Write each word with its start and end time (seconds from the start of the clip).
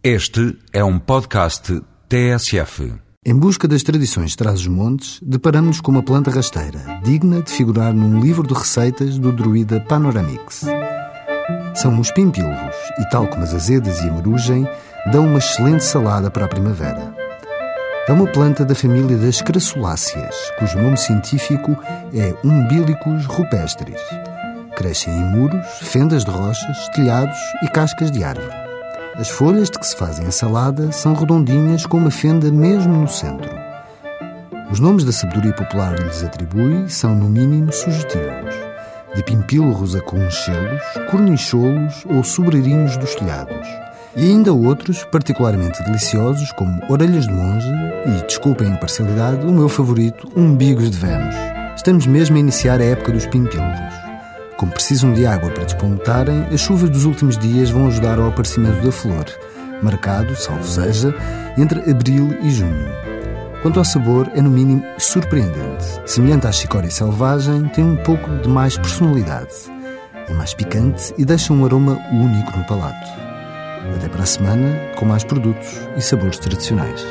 Este 0.00 0.56
é 0.72 0.84
um 0.84 0.96
podcast 0.96 1.82
TSF. 2.08 2.94
Em 3.26 3.34
busca 3.34 3.66
das 3.66 3.82
tradições 3.82 4.30
de 4.30 4.36
Trás-os-Montes, 4.36 5.18
deparamos-nos 5.20 5.80
com 5.80 5.90
uma 5.90 6.04
planta 6.04 6.30
rasteira, 6.30 7.00
digna 7.02 7.42
de 7.42 7.50
figurar 7.50 7.92
num 7.92 8.20
livro 8.20 8.46
de 8.46 8.54
receitas 8.54 9.18
do 9.18 9.32
druida 9.32 9.80
Panoramix. 9.80 10.64
São 11.74 11.98
os 11.98 12.12
pimpilros 12.12 12.76
e, 13.00 13.10
tal 13.10 13.26
como 13.26 13.42
as 13.42 13.52
azedas 13.52 14.00
e 14.00 14.08
a 14.08 14.12
marugem, 14.12 14.68
dão 15.10 15.26
uma 15.26 15.38
excelente 15.38 15.82
salada 15.82 16.30
para 16.30 16.44
a 16.44 16.48
primavera. 16.48 17.12
É 18.06 18.12
uma 18.12 18.28
planta 18.28 18.64
da 18.64 18.76
família 18.76 19.18
das 19.18 19.42
crassuláceas, 19.42 20.36
cujo 20.60 20.78
nome 20.78 20.96
científico 20.96 21.76
é 22.14 22.36
Umbilicus 22.46 23.26
rupestris. 23.26 24.00
Crescem 24.76 25.12
em 25.12 25.24
muros, 25.24 25.66
fendas 25.82 26.24
de 26.24 26.30
rochas, 26.30 26.88
telhados 26.94 27.36
e 27.64 27.68
cascas 27.68 28.12
de 28.12 28.22
árvore. 28.22 28.67
As 29.18 29.28
folhas 29.28 29.68
de 29.68 29.80
que 29.80 29.86
se 29.86 29.96
fazem 29.96 30.28
a 30.28 30.30
salada 30.30 30.92
são 30.92 31.12
redondinhas 31.12 31.84
com 31.84 31.96
uma 31.96 32.10
fenda 32.10 32.52
mesmo 32.52 32.98
no 32.98 33.08
centro. 33.08 33.50
Os 34.70 34.78
nomes 34.78 35.02
da 35.02 35.10
sabedoria 35.10 35.52
popular 35.52 35.98
lhes 35.98 36.22
atribui 36.22 36.88
são, 36.88 37.16
no 37.16 37.28
mínimo, 37.28 37.72
sugestivos. 37.72 38.54
De 39.16 39.24
pimpilros 39.24 39.96
a 39.96 40.00
conchelos, 40.02 40.82
cornicholos 41.10 42.04
ou 42.08 42.22
sobreirinhos 42.22 42.96
dos 42.96 43.16
telhados. 43.16 43.66
E 44.14 44.22
ainda 44.22 44.52
outros 44.52 45.02
particularmente 45.10 45.82
deliciosos, 45.82 46.52
como 46.52 46.80
orelhas 46.88 47.26
de 47.26 47.32
monge 47.32 47.72
e, 48.06 48.24
desculpem 48.24 48.68
a 48.68 48.74
imparcialidade, 48.76 49.44
o 49.44 49.50
meu 49.50 49.68
favorito, 49.68 50.30
umbigos 50.36 50.92
de 50.92 50.96
Vênus. 50.96 51.34
Estamos 51.74 52.06
mesmo 52.06 52.36
a 52.36 52.40
iniciar 52.40 52.80
a 52.80 52.84
época 52.84 53.10
dos 53.10 53.26
pimpilros. 53.26 53.97
Como 54.58 54.72
precisam 54.72 55.12
de 55.12 55.24
água 55.24 55.50
para 55.50 55.62
despontarem, 55.62 56.44
as 56.52 56.60
chuvas 56.60 56.90
dos 56.90 57.04
últimos 57.04 57.38
dias 57.38 57.70
vão 57.70 57.86
ajudar 57.86 58.18
ao 58.18 58.26
aparecimento 58.26 58.84
da 58.84 58.90
flor, 58.90 59.24
marcado, 59.80 60.34
salvo 60.34 60.64
seja, 60.64 61.14
entre 61.56 61.88
abril 61.88 62.36
e 62.42 62.50
junho. 62.50 62.88
Quanto 63.62 63.78
ao 63.78 63.84
sabor, 63.84 64.28
é 64.34 64.42
no 64.42 64.50
mínimo 64.50 64.84
surpreendente. 64.98 66.00
Semelhante 66.04 66.48
à 66.48 66.52
chicória 66.52 66.90
selvagem, 66.90 67.68
tem 67.68 67.84
um 67.84 67.96
pouco 67.98 68.28
de 68.38 68.48
mais 68.48 68.76
personalidade. 68.76 69.54
É 70.28 70.34
mais 70.34 70.54
picante 70.54 71.14
e 71.16 71.24
deixa 71.24 71.52
um 71.52 71.64
aroma 71.64 71.96
único 72.10 72.58
no 72.58 72.64
palato. 72.64 73.08
Até 73.94 74.08
para 74.08 74.24
a 74.24 74.26
semana, 74.26 74.76
com 74.96 75.04
mais 75.04 75.22
produtos 75.22 75.88
e 75.96 76.02
sabores 76.02 76.38
tradicionais. 76.40 77.06